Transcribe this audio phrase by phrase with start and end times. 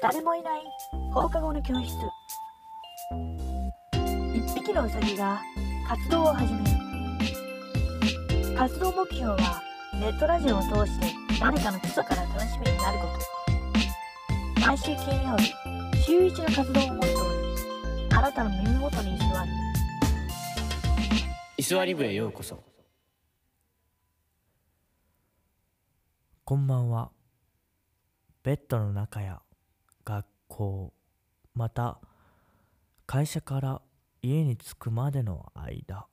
[0.00, 0.62] 誰もいない
[1.12, 1.92] 放課後の教室。
[4.32, 5.40] 一匹のウサギが
[5.88, 8.56] 活動を始める。
[8.56, 9.60] 活動目標は
[9.94, 11.06] ネットラジオを通して
[11.40, 13.06] 誰かの基礎から楽しみになるこ
[14.54, 14.60] と。
[14.60, 15.52] 毎週金曜日
[16.04, 19.50] 週一の活動をモットーにあなたの耳元に居座る。
[21.56, 22.62] 居座り部へようこそ。
[26.44, 27.10] こんばんは。
[28.44, 29.42] ベッドの中や
[30.08, 30.94] 学校、
[31.52, 32.00] また
[33.04, 33.82] 会社から
[34.22, 36.06] 家に着くまでの間、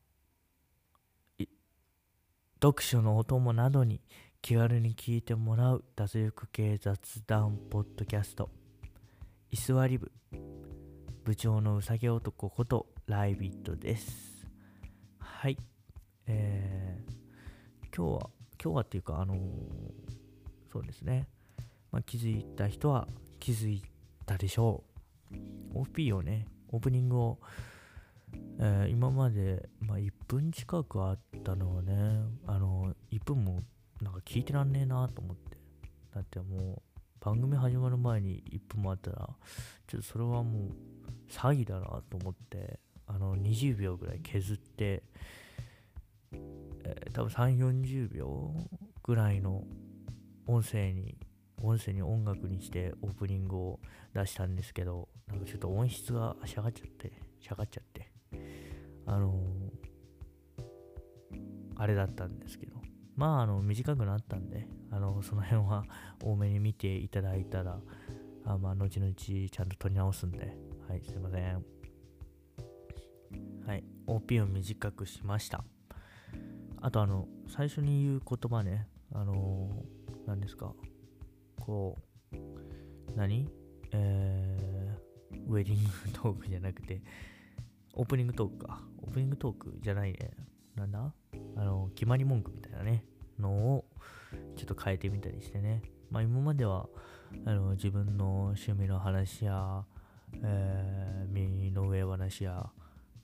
[2.62, 4.02] 読書のお供などに
[4.42, 8.50] 気軽に聞いてもらう脱力系雑談ポッドキャスト、
[9.50, 10.12] 居座り部、
[11.24, 14.46] 部長のうさぎ男ことライビットです。
[15.20, 15.58] はい。
[16.28, 18.30] えー、今日は、
[18.62, 19.40] 今日はっていうか、あのー
[20.70, 21.30] そうですね。
[21.94, 23.08] まあ、気づいた人は
[23.46, 23.84] 気づい
[24.26, 24.84] たでしょ
[25.32, 25.82] う。
[25.82, 27.40] OP をね、オープニングを、
[28.60, 31.94] えー今まで、まあ、1分近くあったのはね、
[32.48, 33.62] あの、1分も
[34.02, 35.60] なんか聞いてらんねえなと思って。
[36.16, 39.30] だってもう、番組始まる前に1分もあったら、
[39.86, 40.72] ちょっとそれはもう
[41.30, 45.04] 詐欺だなと思って、あの、20秒ぐらい削って、
[46.32, 48.56] えー多分3、40秒
[49.04, 49.64] ぐらいの
[50.48, 51.16] 音声に
[51.66, 53.80] 音声に音楽にしてオープニングを
[54.14, 58.12] 出したんですけどなんかちょっと音質がしゃがっちゃってしゃがっちゃって。
[59.06, 59.86] あのー
[61.78, 62.76] あれだったんですけど。
[63.16, 65.86] まああの短くなったんであのその辺は
[66.24, 67.80] 多めに見ていただいたら
[68.46, 70.58] あまあ後々ちゃんと撮り直すんで。
[70.88, 71.66] はいすいません。
[73.66, 75.64] はい OP を短くしました。
[76.78, 78.88] あとあの最初に言う言葉ね。
[79.12, 80.74] あのー、何ですか？
[81.66, 81.98] こ
[82.32, 82.36] う
[83.16, 83.50] 何？
[83.92, 87.02] えー、ウェディングトークじゃなくて
[87.96, 88.82] オープニングトークか。
[89.02, 90.32] オープニングトークじゃないね。
[90.76, 91.14] なんだ？
[91.56, 93.04] あの決まり文句みたいなね。
[93.40, 93.86] のを
[94.56, 95.82] ちょっと変えてみたりしてね。
[96.12, 96.88] まあ今までは
[97.46, 99.84] あの自分の趣味の話や、
[100.44, 102.70] えー、身の上話や、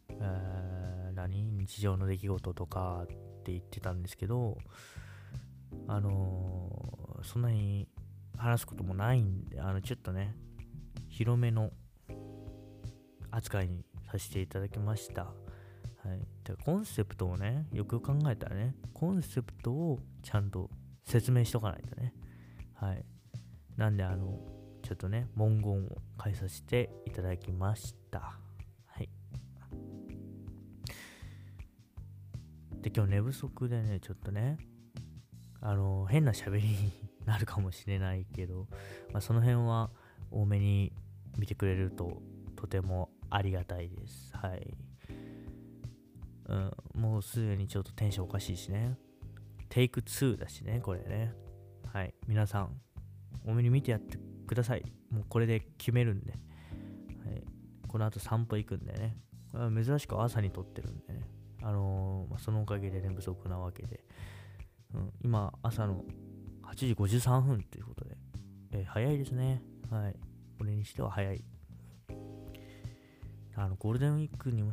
[0.10, 1.44] えー、何？
[1.44, 3.08] 日常の出来事とかっ
[3.44, 4.58] て言ってたんですけど
[5.88, 7.88] あのーそんなに
[8.42, 10.36] 話すこともないんで、あの、ちょっとね、
[11.10, 11.72] 広めの
[13.30, 15.26] 扱いにさせていただきました。
[15.26, 15.32] は
[16.16, 16.26] い。
[16.44, 20.72] でコンセプトをね、よく考えたらね、コンセプトをちゃんと
[21.04, 22.16] 説明しとかないとね。
[22.74, 23.06] はい。
[23.78, 24.40] なんで、あの、
[24.82, 28.40] ちょっとね、文言を変えさせていただきました。
[28.88, 29.10] はい。
[32.82, 34.58] で、今日寝不足でね、ちょっとね、
[35.64, 36.92] あの変な喋り
[37.32, 38.68] なるかもしれないけど、
[39.14, 39.90] まあ、その辺は
[40.32, 40.92] 多めに
[41.38, 42.22] 見てくれると
[42.58, 44.36] とてもありがたいです。
[44.36, 44.78] はい。
[46.50, 48.98] うん、もうすでにちょっとテンションおかしいしね。
[49.70, 51.34] テイク2だしね、これね。
[51.94, 52.14] はい。
[52.28, 52.82] 皆さん、
[53.48, 54.84] 多めに見てやってください。
[55.10, 56.34] もうこれで決めるんで。
[56.34, 56.38] は
[57.32, 57.44] い。
[57.88, 59.16] この後散歩行くんでね。
[59.54, 61.22] 珍しく朝に撮ってるんでね。
[61.62, 64.04] あのーま、そのおかげで寝不足なわけで。
[64.94, 66.04] うん、今、朝の
[66.72, 68.16] 8時53分ということで、
[68.72, 69.62] えー早いですね。
[69.90, 70.16] はい。
[70.58, 71.44] これにしては早い。
[73.56, 74.72] あの、ゴールデンウィークにも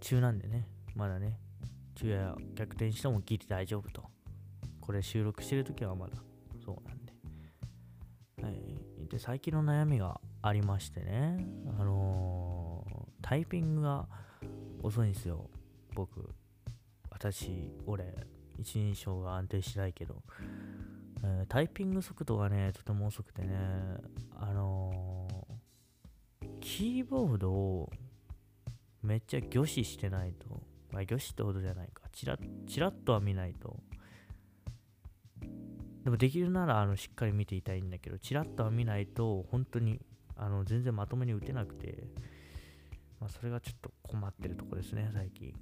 [0.00, 1.38] 中なんでね、まだね、
[1.96, 4.04] 昼夜逆転しても聞いて大丈夫と。
[4.80, 6.16] これ収録してるときはまだ
[6.62, 7.12] そうなんで。
[8.42, 9.08] はい。
[9.08, 11.46] で、最近の悩みがありましてね、
[11.78, 14.06] あのータイピングが
[14.82, 15.48] 遅いんですよ、
[15.94, 16.28] 僕。
[17.10, 18.12] 私、俺、
[18.58, 20.22] 一人称が安定しないけど、
[21.22, 23.56] えータイピング速度がね、とても遅くてね、
[24.38, 25.60] あのー
[26.60, 27.90] キーボードを
[29.02, 30.62] めっちゃ凝視してないと、
[30.92, 33.78] まあ、凝視ってほどじゃないか、チラッ、チラッとは見ないと、
[36.04, 40.00] でもできるならあのしっかり見ていたいんだけど、チラッとは見ないと、本当に
[40.36, 42.04] あの全然まともに打てなくて、
[43.20, 45.54] まあ、それがちょっと困ってるとこですね、最近。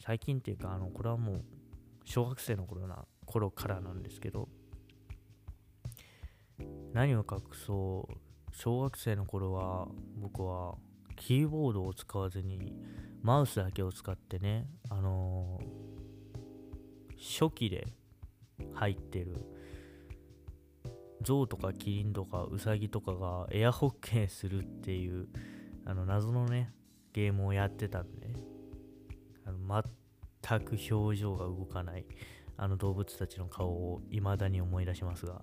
[0.00, 1.44] 最近っていうか、あのこれはもう
[2.04, 4.48] 小学生の頃な頃からなんですけど、
[6.92, 8.14] 何を隠そう、
[8.54, 10.76] 小学生の頃は僕は
[11.16, 12.72] キーボードを使わずに
[13.22, 15.88] マウスだけを使ってね、あのー
[17.18, 17.86] 初期で
[18.74, 19.34] 入ってる
[21.22, 25.26] 象とかキリンとかウサギとかがエアホッケーするっていう
[25.84, 26.70] あの謎のね
[27.12, 28.28] ゲームをやってたんで
[29.44, 29.84] あの
[30.40, 32.06] 全く表情が動かない
[32.60, 35.40] あの動物たちの顔を未だに思い出しますが、は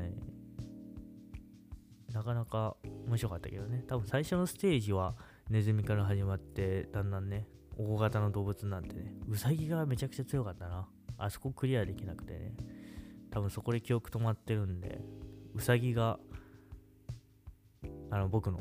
[0.00, 0.14] い、
[2.12, 2.76] なかなか
[3.08, 3.84] 面白かったけどね。
[3.88, 5.16] 多分最初のステージは
[5.50, 10.86] ネズミから始まってだんだんね大型の動物なんてねウサギがめちゃくちゃ強かったな。
[11.18, 12.54] あそこクリアできなくてね。
[13.32, 15.00] 多分そこで記憶止まってるんで
[15.54, 16.20] ウサギが
[18.10, 18.60] あの僕の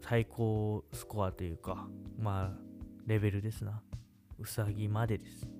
[0.00, 1.86] 最高スコアというか
[2.18, 2.58] まあ
[3.06, 3.82] レベルですな。
[4.40, 5.55] ウサギまでです。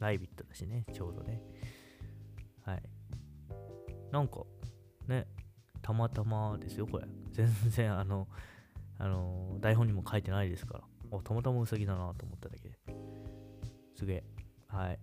[0.00, 1.40] ライビットだしねちょうどね。
[2.62, 2.82] はい。
[4.10, 4.40] なんか
[5.08, 5.26] ね
[5.82, 7.06] たまたまですよこれ。
[7.32, 8.28] 全然あの
[8.98, 10.84] あの台本にも書いてないですから。
[11.10, 12.78] おたまたまウサギだなと思っただけで。
[13.94, 14.24] すげえ。
[14.68, 14.98] はい。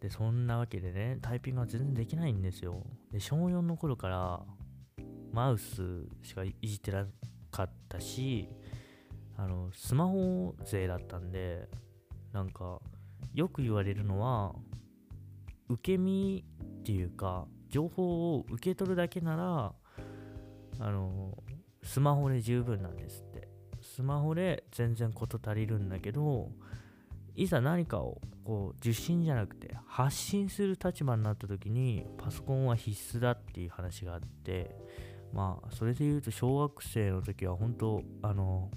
[0.00, 2.82] でそんなわけでねタイピングは全然できないんですよ。
[3.12, 4.44] で小4の頃から
[5.32, 7.06] マウスしかいじってな
[7.50, 8.48] かったし
[9.36, 11.68] あのスマホ勢だったんで
[12.32, 12.80] なんか
[13.36, 14.54] よく言われるのは
[15.68, 19.72] 受け身っていうか情報を受け取るだけなら
[20.80, 21.36] あの
[21.84, 23.56] スマホで十分なんですって。
[23.86, 26.50] スマホで全然事足りるんだけど
[27.34, 34.74] いざ何かをこう受信じゃなくて発信する立場になった時にパソコンは必須だっていう話があって
[35.32, 38.70] まあそれで言うと小学生の時は本当あの、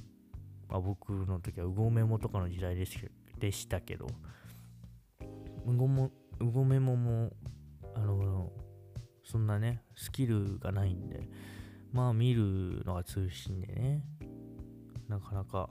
[0.68, 4.08] まあ、僕の時はウゴメモとかの時代でしたけど
[5.70, 7.32] ウゴもウゴメモも
[7.96, 8.52] あの
[9.24, 11.30] そんなねスキルがないんで
[11.92, 14.04] まあ見るのが通信でね
[15.08, 15.70] なかなか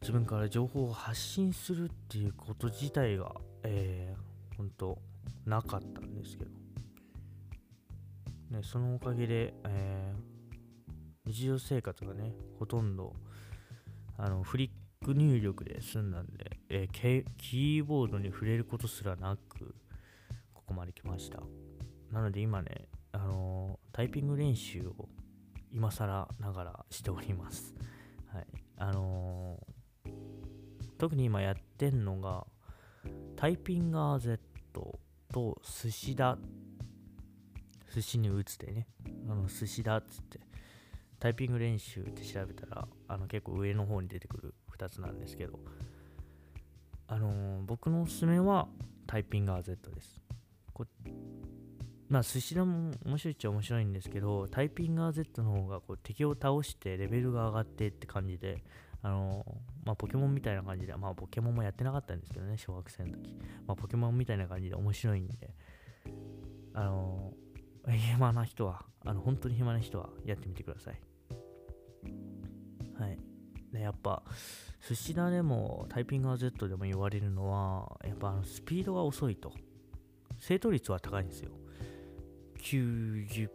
[0.00, 4.98] 自分から情報を発信するっていうこと自体が、えー、本当
[5.44, 6.50] なかったんですけど、
[8.50, 13.14] ね、そのおかげで、えー、日常生活がね、ほとんど
[14.16, 19.74] あのフリック入力で済んだんで、えー、キーボードに触れることすらなく、
[20.54, 21.40] ここまで来ました。
[22.10, 25.08] なので今ね、あのー、タイピング練習を
[25.72, 27.74] 今更ながらしております。
[28.32, 28.46] はい。
[28.78, 29.80] あのー
[31.00, 32.46] 特に今やってんのが、
[33.34, 34.38] タイピンガー Z
[35.32, 36.36] と寿司だ。
[37.94, 38.86] 寿司に打つでね、
[39.26, 40.40] あの寿司だっつって、
[41.18, 45.58] タイピング練習って調べたら、あの結構上の方に出てくる2つなんですけど、
[47.10, 48.68] あのー、僕のおすすめは
[49.08, 50.22] タイピンガー Z です。
[50.72, 50.86] こ
[52.08, 58.62] まあ、寿司だも面白いっちゃ面白いんですけど、タイピンガー Z の方がこう敵を倒してレベルが上がってって感じで、
[59.02, 59.44] あの
[59.84, 63.36] まあ、ポケモンみたいな感じで、まあ、ポケモンもやってなかったんですけどね、小学生の時。
[63.66, 65.54] まあ、ポケモンみたいな感じで面白いんで、
[66.74, 67.32] あの
[67.88, 71.00] 暇な人は、あの、本当に暇な人はやってみてください。
[73.00, 73.29] はい。
[73.72, 74.22] で、やっぱ、
[74.88, 79.52] 寿司だでもタイピングー Z でも言われるのは、やっぱあのスピードが遅いと。
[80.38, 81.52] 正答率は高いんですよ。
[82.58, 83.48] 90%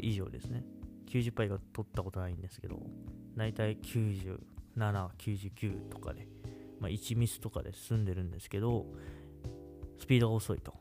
[0.00, 0.64] 以上ですね。
[1.08, 2.80] 90%以上取ったことないんですけど、
[3.36, 4.38] 大体97、
[4.76, 6.28] 99とかで、
[6.80, 8.86] まあ、1ミスとかで済んでるんですけど、
[9.98, 10.74] スピードが遅いと。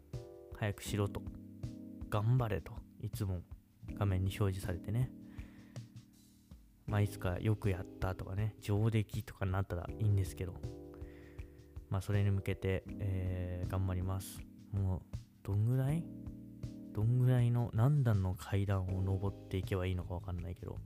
[0.58, 1.22] 早くしろと。
[2.10, 2.74] 頑張れと。
[3.02, 3.42] いつも
[3.98, 5.12] 画面に表示されてね。
[6.94, 10.54] まあ、いつかよくやったとかね、上出来とかになったらいいんですけど、
[11.90, 14.40] まあ、それに向けて、えー、頑張ります。
[14.72, 15.02] もう、
[15.42, 16.04] どんぐらい？
[16.94, 20.78] どんぐらいの何段の階段を登っていけばいいのかわかんないけど、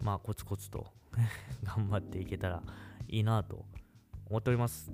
[0.00, 0.86] まあ、コツコツと
[1.64, 2.62] 頑張っていけたら
[3.08, 3.64] いいなと
[4.28, 4.92] 思っております。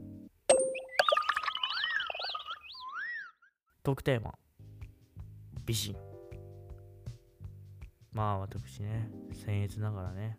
[3.83, 4.33] トークテーマ、
[5.67, 6.06] 美人。
[8.17, 9.11] まあ私ね、
[9.45, 10.39] 僭越ながらね、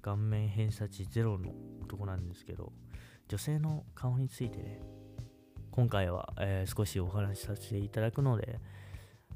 [0.00, 2.72] 顔面偏差値ゼロの男なんですけど、
[3.28, 4.80] 女性の顔についてね、
[5.70, 8.58] 今回は、えー、少しお話しさせていただくので、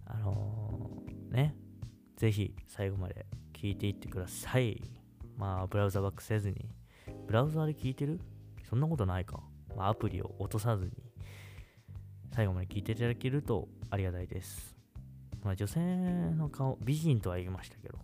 [0.07, 1.55] あのー、ね、
[2.17, 4.83] ぜひ最後まで聞いていってください。
[5.37, 6.71] まあ、ブラウザバックせずに。
[7.27, 8.23] ブラウザで聞いてる？
[8.65, 9.43] そんなことないか。
[9.77, 10.93] まあ、アプリを落とさずに、
[12.35, 14.72] 最後まで聞いていただけるとありがたいです。
[15.43, 15.81] まあ、女性
[16.35, 17.99] の顔、美人とは言いましたけど、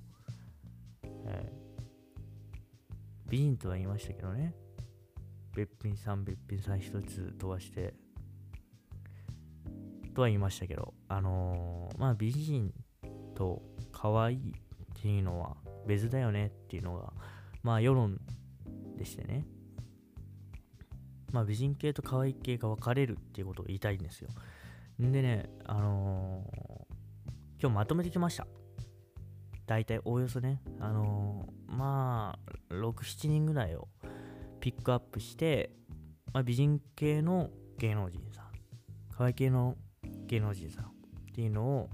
[1.26, 4.54] えー、美人とは言いましたけどね、
[5.54, 7.94] べっぴんさん、べっぴんさん一つ飛ばして、
[10.14, 12.72] とは言いましたけど、あのー、まあ、美人
[13.36, 14.36] と可愛い
[14.98, 17.12] っていうのは別だよねっていうのが、
[17.62, 18.18] まあ世論
[18.96, 19.46] でしてね。
[21.30, 24.30] まあ美人系と可愛い系が分かれるっていうことを言いたいんですよ。
[25.00, 26.67] んでね、あのー、
[27.60, 28.46] 今日まとめてきました。
[29.66, 32.38] 大体おおよそね、あのー、ま
[32.70, 33.88] あ、6、7人ぐらいを
[34.60, 35.70] ピックアップして、
[36.32, 38.44] まあ、美人系の芸能人さん、
[39.10, 39.76] 可愛い系の
[40.26, 40.88] 芸能人さんっ
[41.34, 41.90] ていうのを、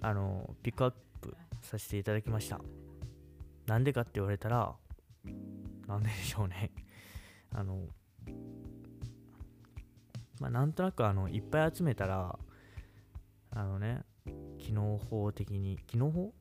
[0.00, 2.60] あのピックアップさせていただきました。
[3.66, 4.74] なんでかって言われたら
[5.86, 6.70] なんででしょうね。
[7.54, 7.86] あの
[10.40, 12.38] まあなんとなくあのいっぱい集めたら
[13.58, 14.02] あのね
[14.56, 16.32] 機能法的に機能法？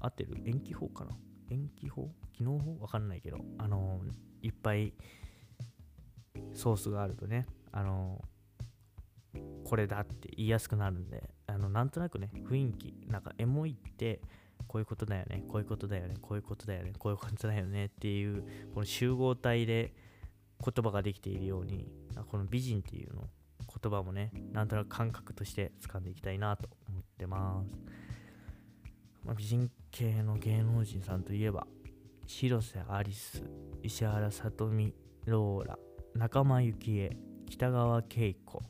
[0.00, 0.36] 合ってる？
[0.44, 1.12] 延期法かな？
[1.48, 2.10] 延期法？
[2.32, 2.76] 機能法？
[2.80, 4.00] わかんないけどあの
[4.42, 4.92] いっぱい
[6.54, 8.20] ソースがあるとねあの
[9.64, 14.20] これだって言いやすくなるんであのなんとなくね雰囲気なんかエモいって
[14.66, 18.42] こういうことだよねこういうことだよねこういうことだよねこういうことだよねっていう
[18.74, 19.94] この集合体で
[20.64, 21.86] 言葉ができているように
[22.28, 23.22] この美人っていうの
[23.82, 27.78] 言葉もねなんとなく感覚として掴んでいきたいなと思ってます、
[29.24, 31.66] まあ、美人系の芸能人さんといえば
[32.26, 33.42] 広瀬アリス
[33.82, 34.94] 石原さとみ
[35.26, 35.78] ローラ
[36.14, 37.16] 仲間由紀恵
[37.46, 38.62] 北川景子。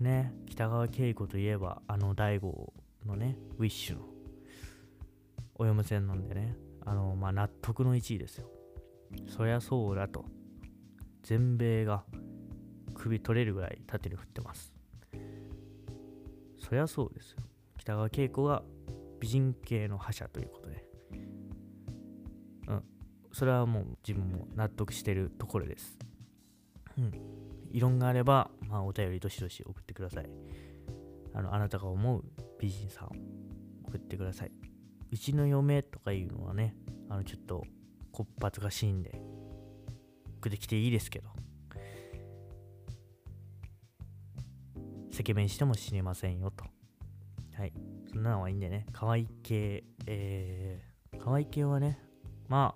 [0.00, 2.72] ね北川景子といえばあの大悟
[3.06, 4.02] のねウィッシュの
[5.56, 8.48] お嫁さんなんでねあのまあ納得の1位ですよ。
[9.28, 10.24] そりゃそうだと。
[11.22, 12.04] 全米が
[13.04, 14.72] 首取れるぐらい縦に振ってます。
[16.58, 17.38] そりゃそうですよ。
[17.76, 18.62] 北川景子が
[19.20, 20.84] 美人系の覇者ということで。
[22.68, 22.82] うん。
[23.30, 25.98] それはもう自分も納得してるところです。
[26.96, 27.12] うん。
[27.70, 30.30] 異論があれば、まあ、お便りどしどし送ってください。
[31.34, 32.24] あのあなたが思う
[32.58, 33.10] 美人さんを
[33.88, 34.52] 送ってください。
[35.12, 36.74] うちの嫁とかいうのはね
[37.10, 37.66] あのちょっと
[38.12, 39.20] こっぱずかしいんで
[40.38, 41.33] 送ってきていいですけど。
[45.32, 46.64] 面しても死ねませんよと。
[47.56, 47.72] はい。
[48.12, 48.86] そんなのはいいんでね。
[48.92, 51.98] 可愛い系、えー、可愛い系はね、
[52.48, 52.74] ま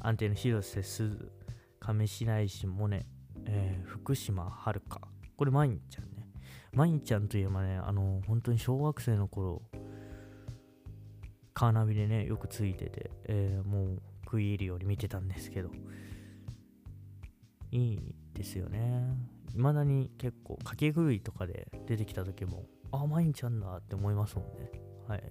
[0.00, 1.32] あ、安定の広瀬すず、
[1.80, 2.94] 亀白石萌音、
[3.46, 4.80] えー、福島遥
[5.36, 6.28] これ、マインちゃんね。
[6.72, 9.62] マインちゃんといえばね、あの、本当に小学生の頃、
[11.52, 15.70] カーナビでね、よくついてて、えー、もう食い入るように見てたんですけど、
[17.70, 19.33] いいですよね。
[19.54, 24.70] 未だに結構、かけ狂いとかで出てきた時も、あ、毎日あんだって思いますもんね。
[25.08, 25.22] はい。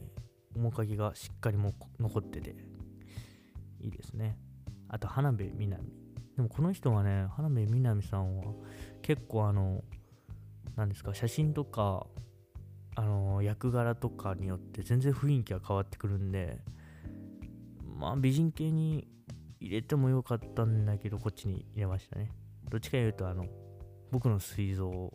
[0.55, 2.55] 面影がしっかりも残ってて、
[3.79, 4.37] いいですね。
[4.87, 5.91] あと、花部みなみ。
[6.35, 8.53] でもこの人はね、花部みなみさんは
[9.01, 9.83] 結構あの、
[10.75, 12.07] 何ですか、写真とか、
[12.95, 16.63] あの、役柄とかによって全然雰囲気が変わってくるんで、
[17.83, 19.07] まあ、美人系に
[19.59, 22.31] 入れてもよかったんだけど、こっちに入れましたね。
[22.69, 23.45] どっちか言うと、あの、
[24.13, 25.11] 僕の膵臓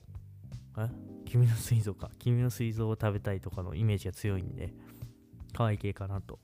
[0.77, 0.91] え？
[1.25, 2.11] 君の膵臓か。
[2.19, 4.75] 君の膵臓を食べたいとかのイメージが強いんで
[5.53, 6.41] 可愛い系かなと、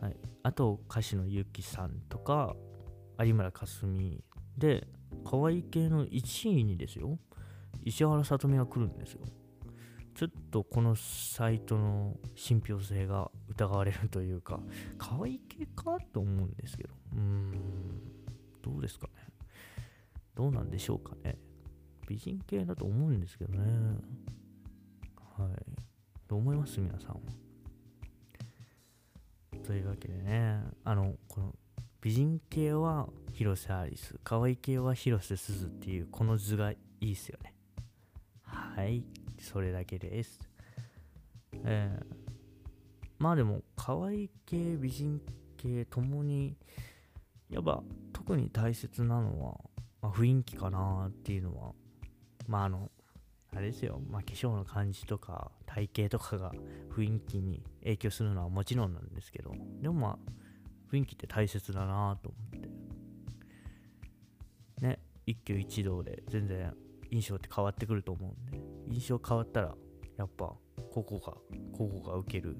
[0.00, 2.56] はい、あと歌手のゆきさんとか
[3.18, 4.22] 有村架純
[4.56, 4.88] で
[5.30, 7.18] 可愛い系の1位にですよ。
[7.84, 9.20] 石原さとみが来るんですよ。
[10.14, 14.58] ちょっとこのサイトの信憑性が疑われるというか
[14.96, 16.94] 可愛い系かと思うんですけど。
[17.12, 17.52] うーん
[18.62, 19.29] どうですかね。
[20.34, 21.36] どうなんでしょうかね。
[22.08, 23.60] 美人系だと思うんですけどね。
[25.38, 25.48] はい。
[26.28, 27.20] どう思います皆さんは。
[29.64, 31.54] というわけでね、あの、この
[32.00, 37.54] 美人系は広瀬アリス、可愛い系は広瀬すずっていうこの図がいいっすよね。
[38.42, 39.04] はい。
[39.38, 40.40] それだけです。
[41.64, 42.04] えー、
[43.18, 45.20] まあでも、可愛い系、美人
[45.56, 46.56] 系ともに、
[47.48, 47.82] やっぱ
[48.12, 49.60] 特に大切なのは、
[50.02, 51.72] まあ、雰囲気かなっていうのは、
[52.46, 52.90] まああの、
[53.54, 56.52] あれですよ、まあ、化粧の感じとか体型とかが
[56.94, 60.18] 雰囲気に影響するのはもちろんなんですけど、でもまあ、
[60.92, 62.70] 雰囲気って大切だなと思って。
[64.80, 66.74] ね、一挙一動で全然
[67.10, 69.74] 印象って変わってくると思うんで、印象変わったら、
[70.16, 70.54] やっぱ、
[70.90, 71.32] ここが、
[71.76, 72.56] ここが受ける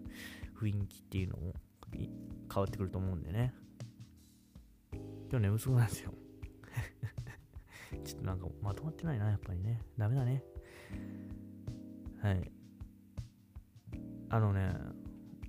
[0.60, 1.54] 雰囲気っていうのも
[1.92, 3.54] 変わってくると思うんでね。
[5.30, 6.12] 今日寝不足なんですよ。
[8.04, 9.80] ちょっとなんかまとまってないな、やっぱりね。
[9.96, 10.42] ダメだね。
[12.22, 12.50] はい。
[14.28, 14.72] あのね、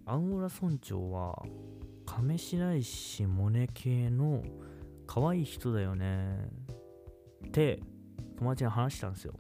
[0.05, 1.43] アンゴラ村長は、
[2.05, 4.43] 亀白石萌音系の
[5.07, 6.49] 可愛い人だよね。
[7.47, 7.79] って
[8.37, 9.33] 友達に話したんですよ。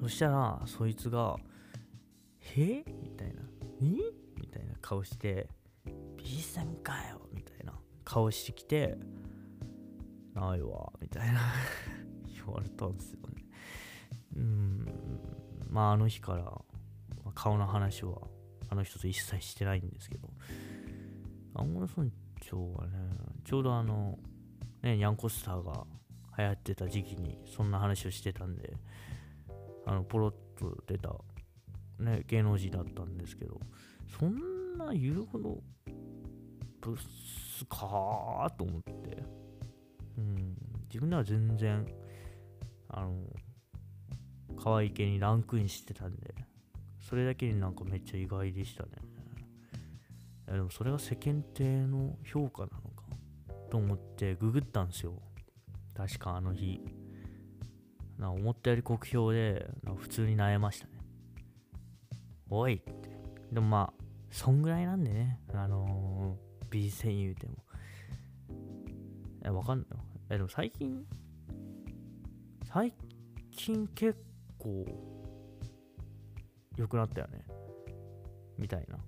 [0.00, 1.36] そしたら、そいつが、
[2.40, 2.84] へ？
[3.02, 3.42] みたいな。
[3.80, 3.84] え？
[4.40, 5.48] みたいな顔して、
[6.16, 7.72] 美人かよみたいな
[8.04, 8.98] 顔してきて、
[10.34, 11.40] ないわ、みたいな。
[12.34, 13.44] 言われたんですよね。
[14.36, 14.86] うん、
[15.70, 16.42] まああの日から、
[17.24, 18.20] ま、顔の話は
[18.68, 20.28] あの人と一切してないんですけど、
[21.54, 22.10] 青森村
[22.40, 22.98] 長はね、
[23.44, 24.18] ちょうどあの、
[24.82, 25.86] ね、ニャンコスターが
[26.36, 28.76] 流行ってた時期にそんな話をしてたんで、
[29.86, 31.14] あの、ポロッと出た、
[31.98, 33.60] ね、芸能人だったんですけど、
[34.18, 35.62] そんな言うほど
[36.80, 39.22] ブスかーと思って、
[40.16, 40.56] うん、
[40.88, 41.86] 自分では全然、
[42.88, 43.14] あの、
[44.56, 46.34] 可愛い系にランクインしてたんで、
[47.00, 48.90] それだけになんかめっちゃ意外でしたね。
[50.46, 53.04] いやでもそれが世間体の評価なのか
[53.70, 55.20] と思ってググったんですよ。
[55.94, 56.80] 確かあの日。
[58.18, 59.66] な思ったより酷評で
[59.96, 60.92] 普通に悩ましたね。
[62.48, 62.92] おいって。
[63.52, 65.40] でもまあ、そんぐらいなんでね。
[65.52, 67.63] あのー、B 戦言うても。
[69.44, 69.88] え、わかんない。
[70.30, 71.04] え、でも最近、
[72.64, 72.92] 最
[73.50, 74.18] 近結
[74.58, 74.86] 構
[76.76, 77.44] 良くなったよね。
[78.58, 78.98] みたいな。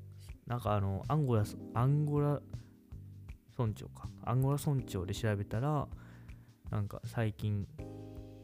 [0.46, 2.40] なんかあの、アンゴラ、アンゴラ
[3.58, 4.08] 村長か。
[4.24, 5.88] アンゴラ村長で調べたら、
[6.70, 7.66] なんか最近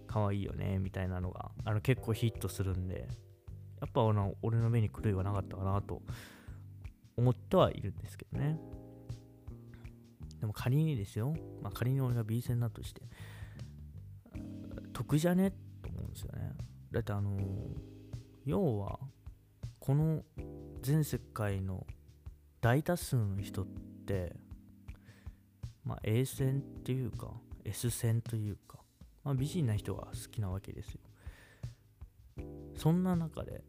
[0.06, 3.08] 可愛いよねみたいなのがあの結構ヒットするんで
[3.80, 6.02] やっぱあの俺の目に狂いはなかったかなと
[7.16, 8.58] 思ってはいるんですけどね
[10.52, 13.02] も仮にですよ、まあ、仮に俺が B 戦だとして。
[14.92, 15.50] 得じゃね？
[15.50, 16.52] と思うんですよね。
[16.90, 17.38] だってあの
[18.44, 18.98] 要は
[19.80, 20.22] この
[20.82, 21.86] 全世界の
[22.60, 23.66] 大多数の人っ
[24.06, 24.36] て
[25.84, 27.32] まあ A 戦っていうか
[27.64, 28.78] S 戦というか
[29.24, 31.00] まあ、美人な人が好きなわけですよ。
[32.76, 33.62] そんな中で、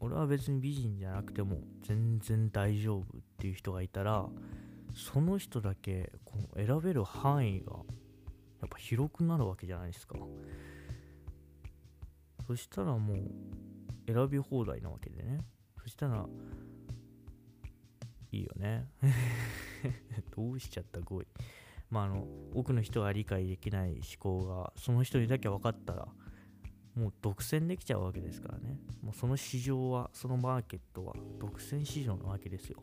[0.00, 3.04] 俺は別に美人じゃなくても全然大丈夫っ
[3.36, 4.28] ていう人がいたら、
[4.98, 7.72] その人だけこの選べる範囲が
[8.60, 10.16] やっぱ広くなるわけじゃないですか。
[12.48, 13.18] そしたらもう
[14.12, 15.44] 選び放題なわけでね。
[15.80, 16.26] そしたら、
[18.32, 18.88] いいよね。
[20.34, 21.26] どうしちゃった5位。
[21.90, 26.08] まあ、あの多くの人が理解できない思考がその人にだけ分かったら
[26.94, 32.82] もう独占できちゃうわけですからねもうその市場はそのマーケットは独占市場なわけですよ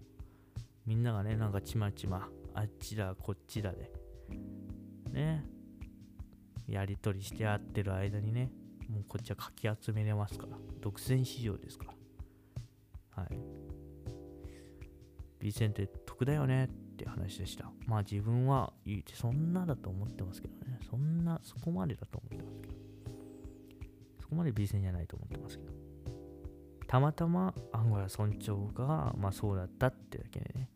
[0.86, 3.91] みんながねなんかちまちまあっちだこっちだで
[5.12, 5.45] ね
[6.67, 8.52] やり取りしてやってる間にね
[8.89, 11.86] もうこっちはかき集めれますから独占市場ですか
[13.17, 13.65] らはい
[15.45, 16.67] B 線って得だよねっ
[16.98, 17.65] て話でした。
[17.86, 20.80] まあ自分は言うてそんなだと思ってますけどね。
[20.89, 22.74] そんな、そこまでだと思ってますけど。
[24.21, 25.71] そこまで B 線じゃないと思ってますけど。
[26.88, 30.69] たまたまアンゴラ村長が、まあそうだったってだけでね。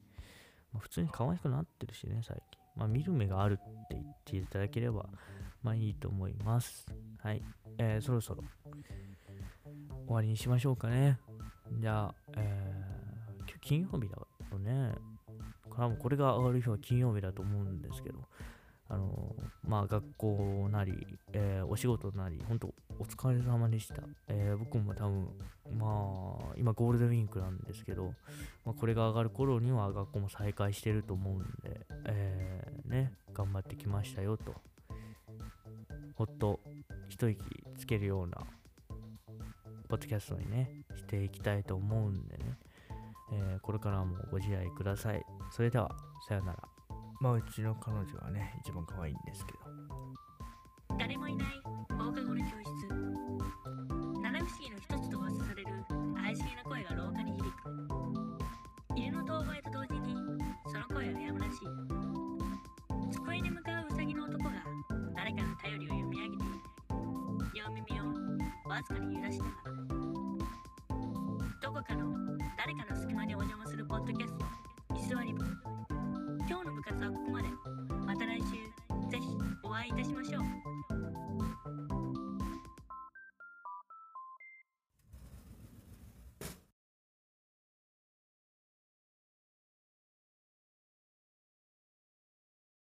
[0.99, 2.59] 通に可愛くなってるしね、最近。
[2.75, 5.05] まあ見る目があるって言っていただければ、
[5.63, 6.85] まあいいと思います。
[7.21, 7.41] はい。
[7.77, 8.43] えー、そろそろ
[10.05, 11.19] 終わりにしましょうかね。
[11.79, 14.17] じゃあ、えー、今日金曜日だ
[14.49, 14.93] とね、
[15.75, 18.19] 多分これが上がる日は金曜日だと思うんですけど、
[18.89, 19.35] あの
[19.67, 24.01] まあ学校なり、えーお仕事なり、本当お疲れ様でした。
[24.27, 25.29] えー僕も多分、
[25.77, 28.13] まあ、今ゴールデンウィークなんですけど、
[28.65, 34.55] まあ、これが上がる頃には学校も再開してると思うんで、えーね、頑張ってきましたよと。
[36.15, 36.59] ほっと
[37.07, 37.41] 一息
[37.77, 38.37] つけるような、
[39.87, 42.57] ポッドキャストにね、していきたいと思うんでね。
[43.31, 45.23] えこれからもご自愛ください。
[45.51, 45.95] それでは、
[46.27, 46.78] さよなら。
[47.19, 49.59] まあ、うちの彼女はね、一番可愛いんですけど。
[50.97, 51.47] 誰もいない
[51.91, 52.87] 放課後の教室。
[54.21, 55.69] 七不思議の一つと噂される
[56.15, 57.55] 怪しげな声が廊下に響く。
[58.95, 60.15] 犬の遠吠えと同時に
[60.71, 61.67] その声はやむなしい。
[63.11, 64.51] 机に向かうウサギの男が
[65.15, 66.53] 誰かの頼りを読み上げている
[67.53, 68.05] 両耳を
[68.69, 69.68] わずかに揺らしながら